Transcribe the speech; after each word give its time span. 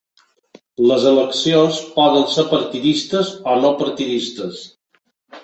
Les 0.91 1.03
eleccions 1.09 1.77
poden 1.99 2.25
ser 2.37 2.47
partidistes 2.55 3.31
o 3.53 3.61
no 3.67 3.73
partidistes. 3.85 4.65